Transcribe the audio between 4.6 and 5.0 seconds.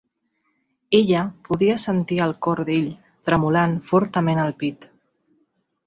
pit.